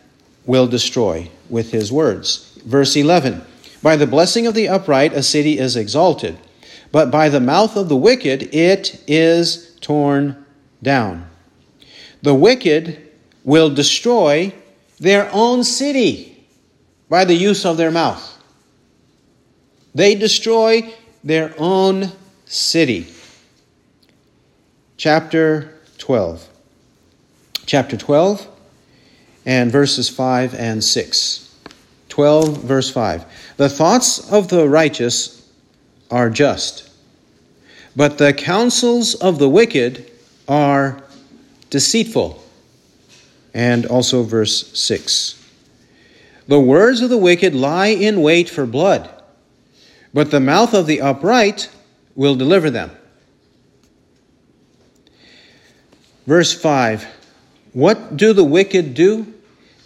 [0.48, 2.60] will destroy with his words.
[2.66, 3.44] Verse 11
[3.84, 6.38] By the blessing of the upright, a city is exalted,
[6.92, 10.44] but by the mouth of the wicked, it is torn
[10.82, 11.30] down.
[12.24, 13.12] The wicked
[13.44, 14.54] will destroy
[15.00, 16.46] their own city
[17.10, 18.34] by the use of their mouth.
[19.94, 20.94] They destroy
[21.24, 22.12] their own
[22.46, 23.08] city.
[24.98, 26.48] Chapter 12.
[27.66, 28.57] Chapter 12
[29.48, 31.56] and verses 5 and 6.
[32.10, 33.56] 12, verse 5.
[33.56, 35.50] The thoughts of the righteous
[36.12, 36.90] are just,
[37.96, 40.12] but the counsels of the wicked
[40.50, 41.02] are
[41.70, 42.44] deceitful.
[43.54, 45.42] And also verse 6.
[46.48, 49.10] The words of the wicked lie in wait for blood,
[50.14, 51.70] but the mouth of the upright
[52.16, 52.92] will deliver them.
[56.26, 57.08] Verse 5
[57.72, 59.36] What do the wicked do?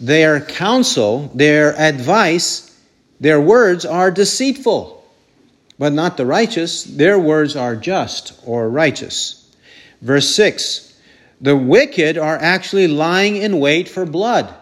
[0.02, 2.76] Their counsel, their advice,
[3.20, 4.98] their words are deceitful.
[5.78, 9.48] But not the righteous, their words are just or righteous.
[10.00, 10.92] Verse 6
[11.40, 14.52] The wicked are actually lying in wait for blood.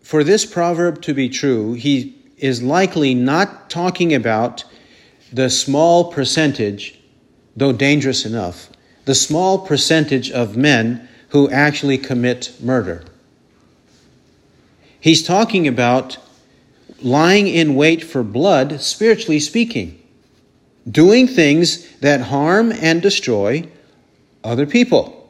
[0.00, 4.64] For this proverb to be true, he is likely not talking about
[5.30, 6.98] the small percentage,
[7.54, 8.70] though dangerous enough,
[9.04, 13.02] the small percentage of men who actually commit murder.
[15.00, 16.16] He's talking about
[17.02, 20.00] lying in wait for blood, spiritually speaking,
[20.88, 23.68] doing things that harm and destroy
[24.44, 25.28] other people.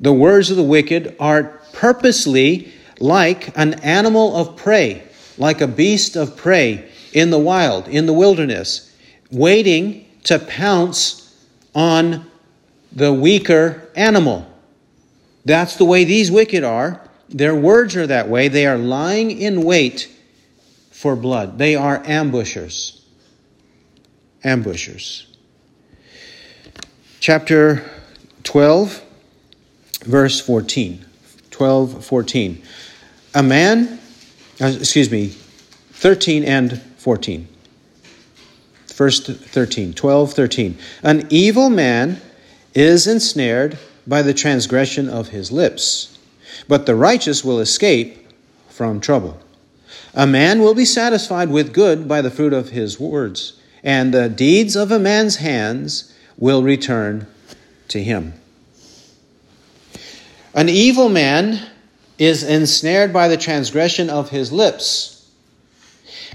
[0.00, 5.04] The words of the wicked are purposely like an animal of prey,
[5.38, 8.92] like a beast of prey in the wild, in the wilderness,
[9.30, 11.32] waiting to pounce
[11.72, 12.28] on
[12.90, 14.44] the weaker animal.
[15.48, 17.00] That's the way these wicked are.
[17.30, 18.48] Their words are that way.
[18.48, 20.06] They are lying in wait
[20.90, 21.56] for blood.
[21.56, 23.02] They are ambushers.
[24.44, 25.26] Ambushers.
[27.20, 27.82] Chapter
[28.44, 29.02] 12,
[30.04, 31.02] verse 14.
[31.50, 32.62] 12, 14.
[33.34, 33.98] A man,
[34.60, 37.48] uh, excuse me, 13 and 14.
[38.86, 40.78] First 13, 12, 13.
[41.02, 42.20] An evil man
[42.74, 43.78] is ensnared
[44.08, 46.18] by the transgression of his lips,
[46.66, 48.26] but the righteous will escape
[48.70, 49.38] from trouble.
[50.14, 54.28] A man will be satisfied with good by the fruit of his words, and the
[54.28, 57.26] deeds of a man's hands will return
[57.88, 58.32] to him.
[60.54, 61.60] An evil man
[62.18, 65.30] is ensnared by the transgression of his lips.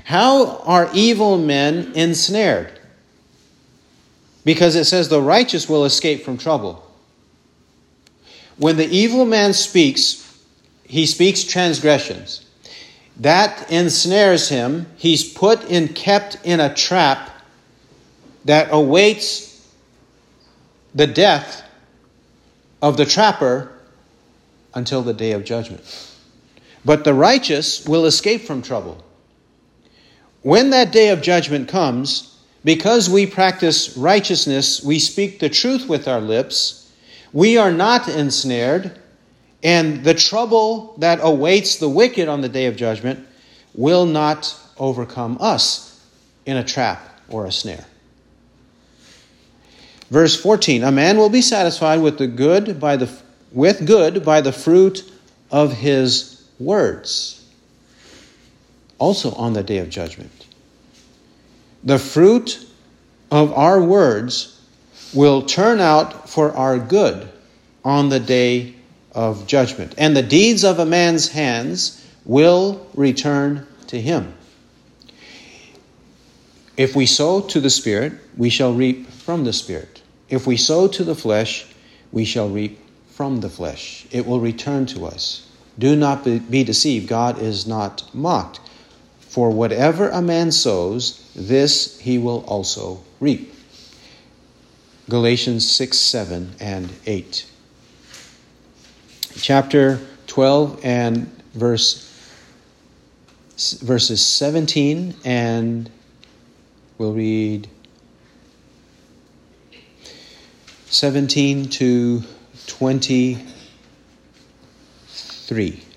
[0.05, 2.79] How are evil men ensnared?
[4.45, 6.82] Because it says the righteous will escape from trouble.
[8.57, 10.19] When the evil man speaks,
[10.83, 12.45] he speaks transgressions.
[13.17, 14.87] That ensnares him.
[14.97, 17.29] He's put and kept in a trap
[18.45, 19.49] that awaits
[20.93, 21.63] the death
[22.81, 23.71] of the trapper
[24.73, 25.81] until the day of judgment.
[26.85, 29.03] But the righteous will escape from trouble.
[30.41, 36.07] When that day of judgment comes, because we practice righteousness, we speak the truth with
[36.07, 36.82] our lips,
[37.33, 38.99] we are not ensnared
[39.63, 43.25] and the trouble that awaits the wicked on the day of judgment
[43.73, 46.05] will not overcome us
[46.45, 47.85] in a trap or a snare.
[50.09, 53.09] Verse 14 A man will be satisfied with the good by the
[53.51, 55.09] with good by the fruit
[55.49, 57.39] of his words.
[58.99, 60.31] Also on the day of judgment.
[61.83, 62.65] The fruit
[63.31, 64.52] of our words
[65.13, 67.29] will turn out for our good
[67.83, 68.75] on the day
[69.11, 69.93] of judgment.
[69.97, 74.33] And the deeds of a man's hands will return to him.
[76.75, 80.01] If we sow to the Spirit, we shall reap from the Spirit.
[80.29, 81.65] If we sow to the flesh,
[82.11, 82.79] we shall reap
[83.11, 84.07] from the flesh.
[84.09, 85.47] It will return to us.
[85.77, 87.07] Do not be deceived.
[87.07, 88.59] God is not mocked.
[89.19, 93.52] For whatever a man sows, this he will also reap.
[95.09, 97.45] Galatians 6, 7, and 8
[99.35, 102.09] chapter 12 and verse
[103.81, 105.89] verses 17 and
[106.97, 107.67] we'll read
[110.85, 112.23] 17 to
[112.67, 113.43] 23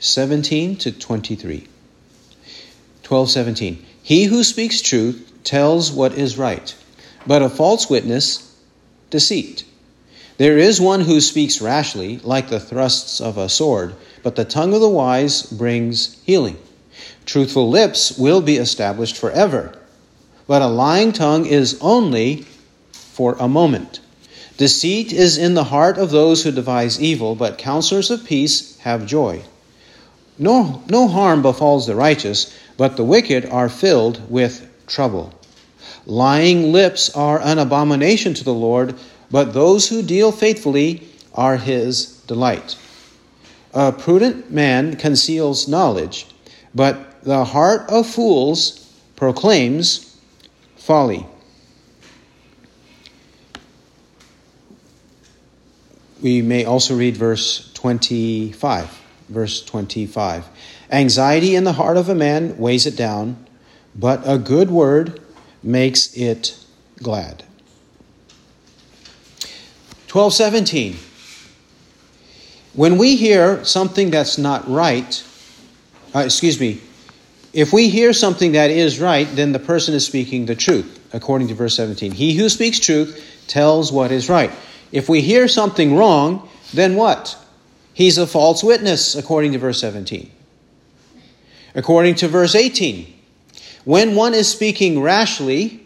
[0.00, 1.68] 17 to 23
[3.02, 6.74] 12 17 he who speaks truth tells what is right
[7.26, 8.45] but a false witness
[9.10, 9.64] deceit
[10.38, 14.74] there is one who speaks rashly, like the thrusts of a sword, but the tongue
[14.74, 16.58] of the wise brings healing.
[17.24, 19.78] Truthful lips will be established forever,
[20.46, 22.44] but a lying tongue is only
[22.92, 24.00] for a moment.
[24.58, 29.06] Deceit is in the heart of those who devise evil, but counselors of peace have
[29.06, 29.42] joy.
[30.38, 35.32] No, no harm befalls the righteous, but the wicked are filled with trouble.
[36.06, 38.94] Lying lips are an abomination to the Lord
[39.30, 42.76] but those who deal faithfully are his delight.
[43.74, 46.26] A prudent man conceals knowledge,
[46.74, 50.16] but the heart of fools proclaims
[50.76, 51.26] folly.
[56.22, 59.02] We may also read verse 25.
[59.28, 60.48] Verse 25.
[60.90, 63.44] Anxiety in the heart of a man weighs it down,
[63.94, 65.20] but a good word
[65.66, 66.56] makes it
[67.02, 67.44] glad.
[70.10, 70.96] 1217.
[72.72, 75.24] When we hear something that's not right,
[76.14, 76.80] uh, excuse me,
[77.52, 81.48] if we hear something that is right, then the person is speaking the truth, according
[81.48, 82.12] to verse 17.
[82.12, 84.50] He who speaks truth tells what is right.
[84.92, 87.36] If we hear something wrong, then what?
[87.94, 90.30] He's a false witness, according to verse 17.
[91.74, 93.15] According to verse 18,
[93.86, 95.82] when one is speaking rashly,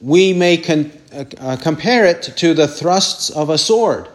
[0.00, 4.08] we may con- uh, uh compare it to the thrusts of a sword.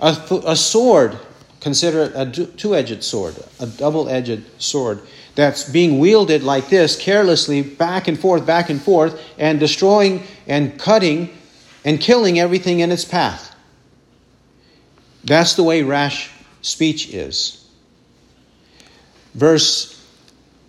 [0.00, 1.18] A, th- a sword
[1.62, 5.00] Consider it a two edged sword, a double edged sword
[5.36, 10.76] that's being wielded like this, carelessly, back and forth, back and forth, and destroying and
[10.76, 11.30] cutting
[11.84, 13.54] and killing everything in its path.
[15.22, 17.64] That's the way rash speech is.
[19.34, 20.01] Verse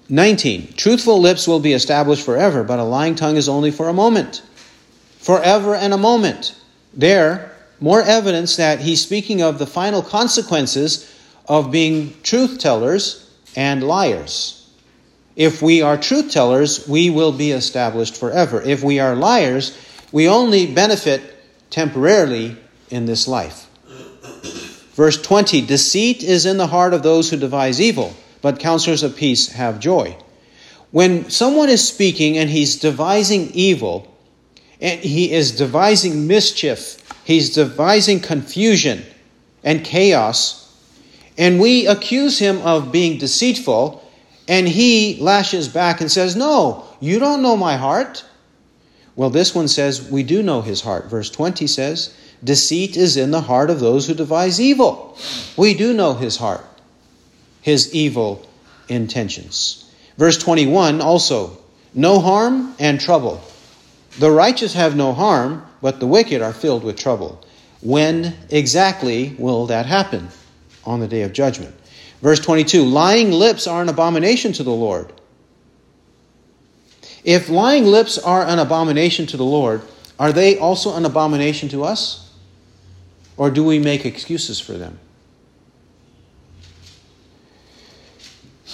[0.10, 3.94] 19 Truthful lips will be established forever, but a lying tongue is only for a
[3.94, 4.42] moment.
[5.20, 6.56] Forever and a moment.
[6.94, 11.10] There, more evidence that he's speaking of the final consequences
[11.48, 14.60] of being truth tellers and liars.
[15.36, 18.62] If we are truth tellers, we will be established forever.
[18.62, 19.78] If we are liars,
[20.12, 21.22] we only benefit
[21.70, 22.56] temporarily
[22.90, 23.68] in this life.
[24.94, 29.16] Verse 20 Deceit is in the heart of those who devise evil, but counselors of
[29.16, 30.16] peace have joy.
[30.92, 34.16] When someone is speaking and he's devising evil,
[34.80, 39.04] and he is devising mischief He's devising confusion
[39.64, 40.60] and chaos.
[41.38, 44.04] And we accuse him of being deceitful,
[44.48, 48.26] and he lashes back and says, No, you don't know my heart.
[49.16, 51.06] Well, this one says, We do know his heart.
[51.06, 55.18] Verse 20 says, Deceit is in the heart of those who devise evil.
[55.56, 56.66] We do know his heart,
[57.64, 58.46] his evil
[58.90, 59.90] intentions.
[60.18, 61.58] Verse 21 also,
[61.96, 63.42] No harm and trouble.
[64.20, 67.44] The righteous have no harm, but the wicked are filled with trouble.
[67.82, 70.28] When exactly will that happen?
[70.86, 71.74] On the day of judgment.
[72.22, 75.12] Verse 22 Lying lips are an abomination to the Lord.
[77.24, 79.82] If lying lips are an abomination to the Lord,
[80.20, 82.30] are they also an abomination to us?
[83.38, 85.00] Or do we make excuses for them?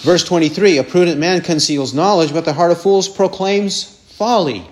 [0.00, 3.84] Verse 23 A prudent man conceals knowledge, but the heart of fools proclaims
[4.16, 4.66] folly.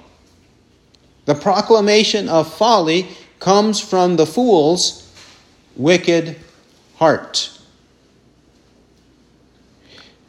[1.26, 3.08] The proclamation of folly
[3.38, 5.04] comes from the fool's
[5.76, 6.36] wicked
[6.96, 7.50] heart.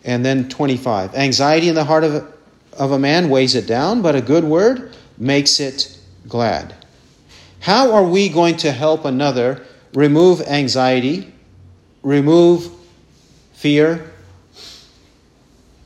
[0.03, 1.15] And then 25.
[1.15, 2.33] Anxiety in the heart of,
[2.73, 5.97] of a man weighs it down, but a good word makes it
[6.27, 6.75] glad.
[7.61, 11.33] How are we going to help another remove anxiety,
[12.03, 12.71] remove
[13.53, 14.11] fear,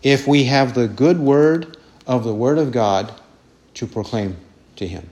[0.04, 3.14] if we have the good word of the Word of God
[3.76, 4.38] to proclaim
[4.76, 5.10] to him.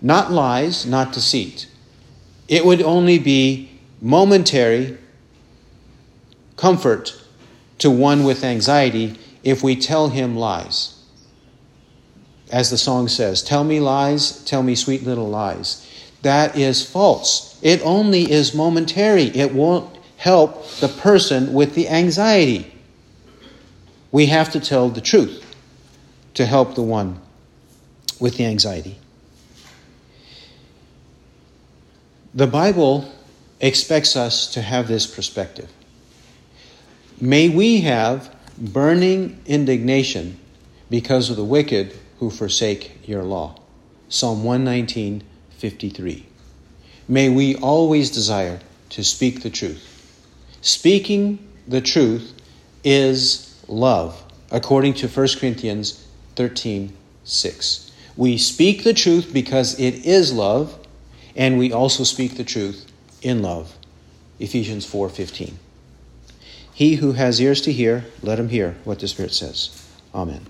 [0.00, 1.66] Not lies, not deceit.
[2.46, 4.98] It would only be momentary
[6.56, 7.18] comfort
[7.78, 11.02] to one with anxiety if we tell him lies.
[12.50, 15.88] As the song says, Tell me lies, tell me sweet little lies.
[16.20, 17.58] That is false.
[17.62, 19.24] It only is momentary.
[19.24, 22.72] It won't help the person with the anxiety.
[24.12, 25.56] We have to tell the truth
[26.34, 27.20] to help the one
[28.20, 28.98] with the anxiety.
[32.34, 33.10] The Bible
[33.60, 35.70] expects us to have this perspective.
[37.20, 40.38] May we have burning indignation
[40.90, 43.58] because of the wicked who forsake your law.
[44.08, 45.22] Psalm 119,
[45.58, 46.26] 53.
[47.08, 48.60] May we always desire
[48.90, 49.88] to speak the truth.
[50.60, 52.34] Speaking the truth
[52.84, 56.06] is love, according to 1 Corinthians
[56.36, 56.92] 13,
[57.24, 57.90] 6.
[58.16, 60.78] We speak the truth because it is love,
[61.34, 62.86] and we also speak the truth
[63.22, 63.74] in love.
[64.38, 65.54] Ephesians 4:15.
[66.74, 69.70] He who has ears to hear, let him hear what the Spirit says.
[70.14, 70.46] Amen.